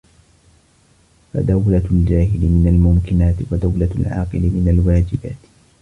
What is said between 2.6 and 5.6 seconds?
الْمُمْكِنَاتِ، وَدَوْلَةُ الْعَاقِلِ مِنْ الْوَاجِبَاتِ